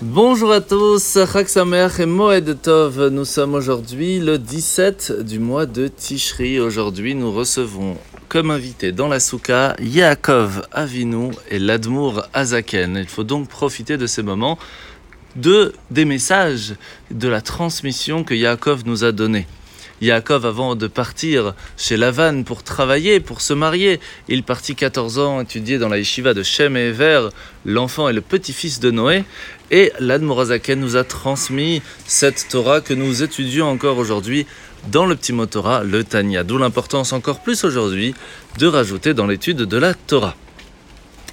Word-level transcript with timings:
Bonjour 0.00 0.52
à 0.52 0.60
tous, 0.60 1.18
Chag 1.32 1.48
et 1.98 2.06
Moed 2.06 2.62
Tov. 2.62 3.08
Nous 3.08 3.24
sommes 3.24 3.54
aujourd'hui 3.54 4.20
le 4.20 4.38
17 4.38 5.24
du 5.24 5.40
mois 5.40 5.66
de 5.66 5.88
Tishri. 5.88 6.60
Aujourd'hui, 6.60 7.16
nous 7.16 7.32
recevons 7.32 7.96
comme 8.28 8.52
invité 8.52 8.92
dans 8.92 9.08
la 9.08 9.18
souka 9.18 9.74
Yaakov 9.80 10.68
Avinu 10.70 11.32
et 11.50 11.58
l'Admour 11.58 12.22
Azaken. 12.32 12.96
Il 12.96 13.08
faut 13.08 13.24
donc 13.24 13.48
profiter 13.48 13.96
de 13.96 14.06
ces 14.06 14.22
moments 14.22 14.56
de 15.34 15.72
des 15.90 16.04
messages 16.04 16.76
de 17.10 17.26
la 17.26 17.40
transmission 17.40 18.22
que 18.22 18.34
Yaakov 18.34 18.82
nous 18.86 19.02
a 19.02 19.10
donnés. 19.10 19.48
Yaakov, 20.00 20.46
avant 20.46 20.76
de 20.76 20.86
partir 20.86 21.54
chez 21.76 21.96
Lavan 21.96 22.44
pour 22.44 22.62
travailler, 22.62 23.18
pour 23.18 23.40
se 23.40 23.52
marier, 23.52 23.98
il 24.28 24.44
partit 24.44 24.74
14 24.74 25.18
ans 25.18 25.40
étudier 25.40 25.78
dans 25.78 25.88
la 25.88 25.98
yeshiva 25.98 26.34
de 26.34 26.42
Shem 26.42 26.76
et 26.76 26.88
Ever, 26.88 27.28
l'enfant 27.64 28.08
et 28.08 28.12
le 28.12 28.20
petit-fils 28.20 28.78
de 28.78 28.90
Noé. 28.90 29.24
Et 29.70 29.92
l'Admorazaken 29.98 30.78
nous 30.78 30.96
a 30.96 31.04
transmis 31.04 31.82
cette 32.06 32.46
Torah 32.48 32.80
que 32.80 32.94
nous 32.94 33.22
étudions 33.22 33.68
encore 33.68 33.98
aujourd'hui 33.98 34.46
dans 34.92 35.04
le 35.04 35.16
petit 35.16 35.32
mot 35.32 35.46
Torah, 35.46 35.82
le 35.82 36.04
Tanya. 36.04 36.44
D'où 36.44 36.58
l'importance 36.58 37.12
encore 37.12 37.40
plus 37.40 37.64
aujourd'hui 37.64 38.14
de 38.58 38.66
rajouter 38.66 39.14
dans 39.14 39.26
l'étude 39.26 39.58
de 39.58 39.76
la 39.76 39.94
Torah. 39.94 40.36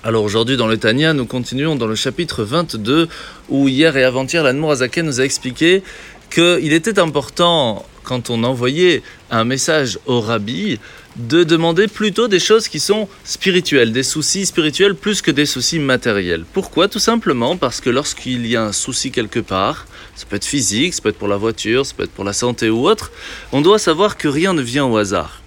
Alors 0.04 0.24
aujourd'hui 0.24 0.58
dans 0.58 0.68
le 0.68 0.78
Tanya, 0.78 1.14
nous 1.14 1.26
continuons 1.26 1.76
dans 1.76 1.88
le 1.88 1.96
chapitre 1.96 2.44
22 2.44 3.08
où 3.50 3.68
hier 3.68 3.96
et 3.96 4.04
avant-hier 4.04 4.44
l'Admorazaken 4.44 5.06
nous 5.06 5.22
a 5.22 5.24
expliqué 5.24 5.84
qu'il 6.30 6.74
était 6.74 7.00
important 7.00 7.86
quand 8.06 8.30
on 8.30 8.44
envoyait 8.44 9.04
un 9.32 9.44
message 9.44 10.00
au 10.06 10.22
rabbi, 10.22 10.80
de 11.16 11.44
demander 11.44 11.88
plutôt 11.88 12.28
des 12.28 12.40
choses 12.40 12.68
qui 12.68 12.80
sont 12.80 13.08
spirituelles, 13.24 13.92
des 13.92 14.04
soucis 14.04 14.46
spirituels 14.46 14.96
plus 14.96 15.22
que 15.22 15.32
des 15.32 15.46
soucis 15.46 15.80
matériels. 15.80 16.46
Pourquoi? 16.54 16.88
Tout 16.88 17.00
simplement 17.00 17.58
parce 17.58 17.82
que 17.82 17.90
lorsqu'il 17.90 18.46
y 18.46 18.56
a 18.56 18.64
un 18.64 18.74
souci 18.74 19.12
quelque 19.12 19.40
part, 19.40 19.88
ça 20.16 20.26
peut 20.30 20.36
être 20.36 20.46
physique, 20.46 20.94
ça 20.94 21.02
peut 21.02 21.10
être 21.10 21.18
pour 21.18 21.28
la 21.28 21.38
voiture, 21.38 21.86
ça 21.86 21.94
peut 21.96 22.04
être 22.04 22.12
pour 22.12 22.26
la 22.26 22.34
santé 22.34 22.70
ou 22.70 22.88
autre, 22.88 23.12
on 23.52 23.62
doit 23.62 23.80
savoir 23.80 24.18
que 24.18 24.28
rien 24.28 24.54
ne 24.54 24.62
vient 24.62 24.86
au 24.86 24.98
hasard. 24.98 25.42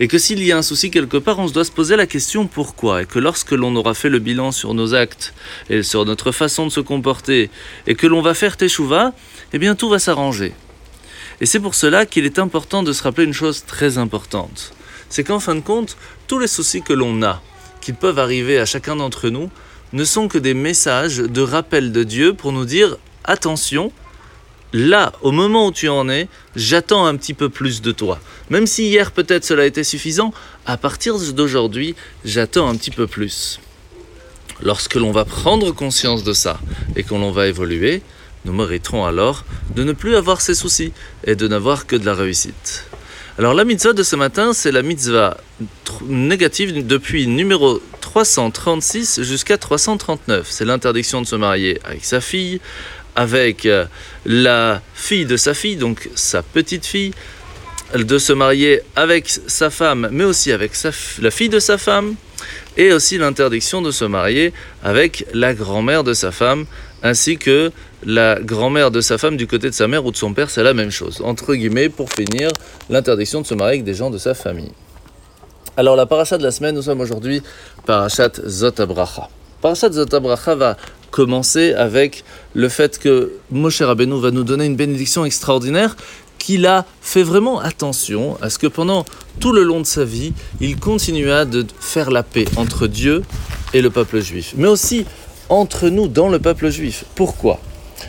Et 0.00 0.08
que 0.08 0.18
s'il 0.18 0.42
y 0.42 0.50
a 0.50 0.58
un 0.58 0.62
souci 0.62 0.90
quelque 0.90 1.16
part, 1.16 1.38
on 1.38 1.46
se 1.46 1.52
doit 1.52 1.64
se 1.64 1.70
poser 1.70 1.94
la 1.94 2.06
question 2.06 2.46
pourquoi? 2.46 3.02
Et 3.02 3.06
que 3.06 3.20
lorsque 3.20 3.52
l'on 3.52 3.76
aura 3.76 3.94
fait 3.94 4.08
le 4.08 4.18
bilan 4.18 4.50
sur 4.50 4.74
nos 4.74 4.94
actes 4.94 5.34
et 5.70 5.84
sur 5.84 6.04
notre 6.04 6.32
façon 6.32 6.66
de 6.66 6.72
se 6.72 6.80
comporter, 6.80 7.50
et 7.86 7.94
que 7.94 8.08
l'on 8.08 8.22
va 8.22 8.34
faire 8.34 8.56
teshuva, 8.56 9.12
eh 9.52 9.58
bien 9.58 9.76
tout 9.76 9.88
va 9.88 10.00
s'arranger. 10.00 10.52
Et 11.40 11.46
c'est 11.46 11.60
pour 11.60 11.74
cela 11.74 12.06
qu'il 12.06 12.24
est 12.24 12.38
important 12.38 12.82
de 12.82 12.92
se 12.92 13.02
rappeler 13.02 13.24
une 13.24 13.32
chose 13.32 13.64
très 13.66 13.98
importante. 13.98 14.72
C'est 15.08 15.24
qu'en 15.24 15.40
fin 15.40 15.54
de 15.54 15.60
compte, 15.60 15.96
tous 16.26 16.38
les 16.38 16.46
soucis 16.46 16.82
que 16.82 16.92
l'on 16.92 17.22
a, 17.22 17.42
qui 17.80 17.92
peuvent 17.92 18.18
arriver 18.18 18.58
à 18.58 18.66
chacun 18.66 18.96
d'entre 18.96 19.28
nous, 19.28 19.50
ne 19.92 20.04
sont 20.04 20.28
que 20.28 20.38
des 20.38 20.54
messages 20.54 21.18
de 21.18 21.40
rappel 21.40 21.92
de 21.92 22.02
Dieu 22.02 22.34
pour 22.34 22.52
nous 22.52 22.64
dire 22.64 22.96
attention, 23.24 23.92
là, 24.72 25.12
au 25.22 25.30
moment 25.30 25.68
où 25.68 25.72
tu 25.72 25.88
en 25.88 26.08
es, 26.08 26.28
j'attends 26.56 27.06
un 27.06 27.16
petit 27.16 27.34
peu 27.34 27.48
plus 27.48 27.80
de 27.80 27.92
toi. 27.92 28.18
Même 28.50 28.66
si 28.66 28.88
hier 28.88 29.12
peut-être 29.12 29.44
cela 29.44 29.66
été 29.66 29.84
suffisant, 29.84 30.32
à 30.66 30.76
partir 30.76 31.16
d'aujourd'hui, 31.32 31.94
j'attends 32.24 32.68
un 32.68 32.76
petit 32.76 32.90
peu 32.90 33.06
plus. 33.06 33.60
Lorsque 34.62 34.94
l'on 34.94 35.12
va 35.12 35.24
prendre 35.24 35.72
conscience 35.72 36.24
de 36.24 36.32
ça 36.32 36.58
et 36.96 37.04
que 37.04 37.14
l'on 37.14 37.30
va 37.30 37.46
évoluer, 37.46 38.02
nous 38.44 38.52
mériterons 38.52 39.04
alors 39.04 39.44
de 39.74 39.84
ne 39.84 39.92
plus 39.92 40.16
avoir 40.16 40.40
ces 40.40 40.54
soucis 40.54 40.92
et 41.24 41.34
de 41.34 41.48
n'avoir 41.48 41.86
que 41.86 41.96
de 41.96 42.04
la 42.04 42.14
réussite. 42.14 42.84
Alors 43.36 43.54
la 43.54 43.64
mitzvah 43.64 43.92
de 43.92 44.02
ce 44.02 44.14
matin, 44.14 44.52
c'est 44.52 44.70
la 44.70 44.82
mitzvah 44.82 45.36
négative 46.06 46.86
depuis 46.86 47.26
numéro 47.26 47.80
336 48.00 49.22
jusqu'à 49.22 49.58
339. 49.58 50.46
C'est 50.48 50.64
l'interdiction 50.64 51.20
de 51.20 51.26
se 51.26 51.34
marier 51.34 51.80
avec 51.84 52.04
sa 52.04 52.20
fille, 52.20 52.60
avec 53.16 53.66
euh, 53.66 53.86
la 54.24 54.80
fille 54.94 55.26
de 55.26 55.36
sa 55.36 55.52
fille, 55.52 55.76
donc 55.76 56.08
sa 56.14 56.42
petite 56.42 56.86
fille, 56.86 57.12
de 57.94 58.18
se 58.18 58.32
marier 58.32 58.80
avec 58.96 59.28
sa 59.28 59.70
femme, 59.70 60.08
mais 60.10 60.24
aussi 60.24 60.52
avec 60.52 60.72
la 61.20 61.30
fille 61.30 61.48
de 61.48 61.58
sa 61.58 61.78
femme, 61.78 62.14
et 62.76 62.92
aussi 62.92 63.18
l'interdiction 63.18 63.82
de 63.82 63.90
se 63.90 64.04
marier 64.04 64.52
avec 64.82 65.26
la 65.32 65.54
grand-mère 65.54 66.04
de 66.04 66.12
sa 66.12 66.32
femme, 66.32 66.66
ainsi 67.02 67.36
que 67.36 67.70
la 68.04 68.38
grand-mère 68.40 68.90
de 68.90 69.00
sa 69.00 69.18
femme 69.18 69.36
du 69.36 69.46
côté 69.46 69.70
de 69.70 69.74
sa 69.74 69.88
mère 69.88 70.04
ou 70.04 70.10
de 70.10 70.16
son 70.16 70.34
père, 70.34 70.50
c'est 70.50 70.62
la 70.62 70.74
même 70.74 70.90
chose. 70.90 71.22
Entre 71.24 71.54
guillemets, 71.54 71.88
pour 71.88 72.10
finir, 72.10 72.50
l'interdiction 72.90 73.40
de 73.42 73.46
se 73.46 73.54
marier 73.54 73.74
avec 73.74 73.84
des 73.84 73.94
gens 73.94 74.10
de 74.10 74.18
sa 74.18 74.34
famille. 74.34 74.72
Alors 75.76 75.96
la 75.96 76.06
paracha 76.06 76.38
de 76.38 76.42
la 76.42 76.50
semaine, 76.50 76.74
nous 76.74 76.82
sommes 76.82 77.00
aujourd'hui 77.00 77.42
parachat 77.84 78.30
Zotabracha. 78.46 79.28
Parachat 79.60 79.90
Zotabracha 79.92 80.54
va 80.54 80.76
commencer 81.10 81.72
avec 81.74 82.24
le 82.54 82.68
fait 82.68 82.98
que 82.98 83.32
Moshe 83.50 83.82
Rabbeinu 83.82 84.20
va 84.20 84.30
nous 84.30 84.44
donner 84.44 84.66
une 84.66 84.76
bénédiction 84.76 85.24
extraordinaire 85.24 85.96
qu'il 86.44 86.66
a 86.66 86.84
fait 87.00 87.22
vraiment 87.22 87.58
attention 87.58 88.36
à 88.42 88.50
ce 88.50 88.58
que 88.58 88.66
pendant 88.66 89.06
tout 89.40 89.50
le 89.50 89.62
long 89.62 89.80
de 89.80 89.86
sa 89.86 90.04
vie, 90.04 90.34
il 90.60 90.76
continua 90.76 91.46
de 91.46 91.64
faire 91.80 92.10
la 92.10 92.22
paix 92.22 92.44
entre 92.56 92.86
Dieu 92.86 93.22
et 93.72 93.80
le 93.80 93.88
peuple 93.88 94.20
juif, 94.20 94.52
mais 94.58 94.68
aussi 94.68 95.06
entre 95.48 95.88
nous 95.88 96.06
dans 96.06 96.28
le 96.28 96.38
peuple 96.38 96.68
juif. 96.68 97.06
Pourquoi? 97.14 97.60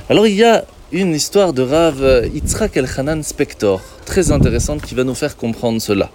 Alors 0.10 0.28
il 0.28 0.36
y 0.36 0.44
a 0.44 0.66
une 0.92 1.16
histoire 1.16 1.54
de 1.54 1.62
Rav 1.62 2.30
Yitzhak 2.34 2.76
El-Hanan 2.76 3.24
Spector, 3.24 3.82
très 4.06 4.32
intéressante, 4.32 4.82
qui 4.82 4.96
va 4.96 5.06
nous 5.06 5.16
faire 5.16 5.38
comprendre 5.38 5.82
cela. 5.82 6.10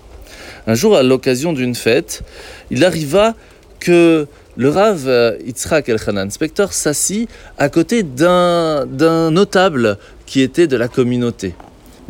Un 0.66 0.75
jour, 0.75 0.97
à 0.97 1.03
l'occasion 1.03 1.54
d'une 1.54 1.75
fête, 1.75 2.22
il 2.70 2.84
arriva 2.84 3.34
que 3.78 4.26
le 4.59 4.69
Rav 4.69 5.38
Yitzhak 5.47 5.88
El-Hanan 5.88 6.30
Spector 6.30 6.75
s'assit 6.75 7.30
à 7.56 7.70
côté 7.70 8.03
d'un 8.03 8.84
notable 9.30 9.97
qui 10.26 10.42
était 10.42 10.66
de 10.66 10.76
la 10.76 10.88
communauté, 10.88 11.54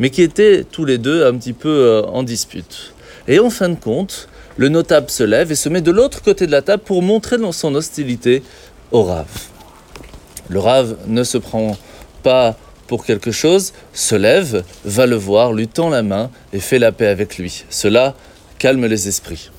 mais 0.01 0.09
qui 0.09 0.23
étaient 0.23 0.63
tous 0.63 0.83
les 0.83 0.97
deux 0.97 1.27
un 1.27 1.37
petit 1.37 1.53
peu 1.53 1.69
euh, 1.69 2.01
en 2.07 2.23
dispute. 2.23 2.95
Et 3.27 3.39
en 3.39 3.51
fin 3.51 3.69
de 3.69 3.75
compte, 3.75 4.27
le 4.57 4.67
notable 4.67 5.11
se 5.11 5.21
lève 5.21 5.51
et 5.51 5.55
se 5.55 5.69
met 5.69 5.81
de 5.81 5.91
l'autre 5.91 6.23
côté 6.23 6.47
de 6.47 6.51
la 6.51 6.63
table 6.63 6.81
pour 6.83 7.03
montrer 7.03 7.37
son 7.51 7.75
hostilité 7.75 8.41
au 8.91 9.03
Rav. 9.03 9.27
Le 10.49 10.59
Rav 10.59 10.97
ne 11.05 11.23
se 11.23 11.37
prend 11.37 11.77
pas 12.23 12.57
pour 12.87 13.05
quelque 13.05 13.31
chose, 13.31 13.73
se 13.93 14.15
lève, 14.15 14.63
va 14.85 15.05
le 15.05 15.15
voir, 15.15 15.53
lui 15.53 15.67
tend 15.67 15.89
la 15.89 16.01
main 16.01 16.31
et 16.51 16.59
fait 16.59 16.79
la 16.79 16.91
paix 16.91 17.07
avec 17.07 17.37
lui. 17.37 17.63
Cela 17.69 18.15
calme 18.57 18.87
les 18.87 19.07
esprits. 19.07 19.51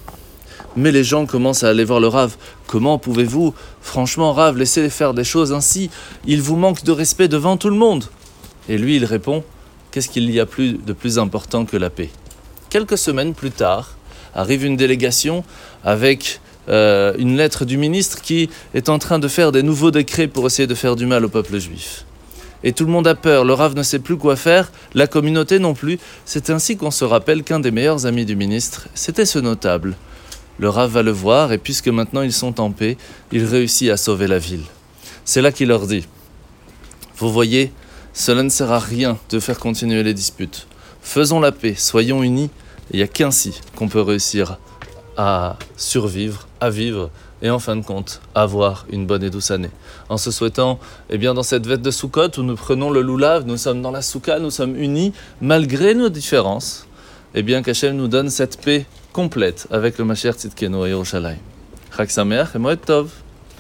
Mais 0.74 0.90
les 0.90 1.04
gens 1.04 1.24
commencent 1.24 1.62
à 1.62 1.68
aller 1.68 1.84
voir 1.84 2.00
le 2.00 2.08
Rav. 2.08 2.36
Comment 2.66 2.98
pouvez-vous, 2.98 3.54
franchement, 3.80 4.32
Rav, 4.32 4.58
laisser 4.58 4.90
faire 4.90 5.14
des 5.14 5.24
choses 5.24 5.52
ainsi? 5.52 5.88
Il 6.26 6.42
vous 6.42 6.56
manque 6.56 6.82
de 6.82 6.90
respect 6.90 7.28
devant 7.28 7.56
tout 7.56 7.70
le 7.70 7.76
monde. 7.76 8.06
Et 8.68 8.76
lui, 8.76 8.96
il 8.96 9.04
répond 9.04 9.44
Qu'est-ce 9.92 10.08
qu'il 10.08 10.30
y 10.30 10.40
a 10.40 10.46
plus 10.46 10.72
de 10.72 10.94
plus 10.94 11.18
important 11.18 11.66
que 11.66 11.76
la 11.76 11.90
paix? 11.90 12.08
Quelques 12.70 12.96
semaines 12.96 13.34
plus 13.34 13.50
tard, 13.50 13.94
arrive 14.34 14.64
une 14.64 14.76
délégation 14.76 15.44
avec 15.84 16.40
euh, 16.70 17.12
une 17.18 17.36
lettre 17.36 17.66
du 17.66 17.76
ministre 17.76 18.22
qui 18.22 18.48
est 18.72 18.88
en 18.88 18.98
train 18.98 19.18
de 19.18 19.28
faire 19.28 19.52
des 19.52 19.62
nouveaux 19.62 19.90
décrets 19.90 20.28
pour 20.28 20.46
essayer 20.46 20.66
de 20.66 20.74
faire 20.74 20.96
du 20.96 21.04
mal 21.04 21.26
au 21.26 21.28
peuple 21.28 21.58
juif. 21.58 22.06
Et 22.64 22.72
tout 22.72 22.86
le 22.86 22.90
monde 22.90 23.06
a 23.06 23.14
peur, 23.14 23.44
le 23.44 23.52
Rav 23.52 23.74
ne 23.74 23.82
sait 23.82 23.98
plus 23.98 24.16
quoi 24.16 24.34
faire, 24.34 24.72
la 24.94 25.06
communauté 25.06 25.58
non 25.58 25.74
plus. 25.74 25.98
C'est 26.24 26.48
ainsi 26.48 26.78
qu'on 26.78 26.90
se 26.90 27.04
rappelle 27.04 27.42
qu'un 27.42 27.60
des 27.60 27.70
meilleurs 27.70 28.06
amis 28.06 28.24
du 28.24 28.34
ministre, 28.34 28.88
c'était 28.94 29.26
ce 29.26 29.40
notable. 29.40 29.94
Le 30.58 30.70
Rav 30.70 30.90
va 30.90 31.02
le 31.02 31.10
voir, 31.10 31.52
et 31.52 31.58
puisque 31.58 31.88
maintenant 31.88 32.22
ils 32.22 32.32
sont 32.32 32.60
en 32.62 32.70
paix, 32.70 32.96
il 33.30 33.44
réussit 33.44 33.90
à 33.90 33.98
sauver 33.98 34.26
la 34.26 34.38
ville. 34.38 34.64
C'est 35.26 35.42
là 35.42 35.52
qu'il 35.52 35.68
leur 35.68 35.86
dit 35.86 36.06
Vous 37.18 37.30
voyez, 37.30 37.72
cela 38.12 38.42
ne 38.42 38.48
sert 38.48 38.70
à 38.70 38.78
rien 38.78 39.18
de 39.30 39.40
faire 39.40 39.58
continuer 39.58 40.02
les 40.02 40.14
disputes. 40.14 40.66
Faisons 41.00 41.40
la 41.40 41.52
paix, 41.52 41.74
soyons 41.74 42.22
unis, 42.22 42.50
il 42.90 42.96
n'y 42.96 43.02
a 43.02 43.06
qu'ainsi 43.06 43.60
qu'on 43.74 43.88
peut 43.88 44.00
réussir 44.00 44.58
à 45.16 45.56
survivre, 45.76 46.46
à 46.60 46.70
vivre 46.70 47.10
et 47.42 47.50
en 47.50 47.58
fin 47.58 47.74
de 47.76 47.84
compte 47.84 48.20
avoir 48.34 48.86
une 48.90 49.06
bonne 49.06 49.24
et 49.24 49.30
douce 49.30 49.50
année. 49.50 49.70
En 50.08 50.16
se 50.16 50.30
souhaitant, 50.30 50.78
eh 51.10 51.18
bien, 51.18 51.34
dans 51.34 51.42
cette 51.42 51.66
vête 51.66 51.82
de 51.82 51.90
Sukkot 51.90 52.38
où 52.38 52.42
nous 52.42 52.54
prenons 52.54 52.90
le 52.90 53.02
loulav, 53.02 53.44
nous 53.46 53.56
sommes 53.56 53.82
dans 53.82 53.90
la 53.90 54.02
souka, 54.02 54.38
nous 54.38 54.50
sommes 54.50 54.76
unis 54.76 55.12
malgré 55.40 55.94
nos 55.94 56.08
différences, 56.08 56.86
eh 57.34 57.42
bien 57.42 57.62
qu'Hachem 57.62 57.96
nous 57.96 58.08
donne 58.08 58.30
cette 58.30 58.60
paix 58.60 58.86
complète 59.12 59.66
avec 59.70 59.98
le 59.98 60.04
Mashiach 60.04 60.34
Tzidkenu 60.34 60.86
et 60.86 60.90
Yerushalayim. 60.90 61.38
Chag 61.96 62.10
et 62.10 62.76
Tov. 62.76 63.10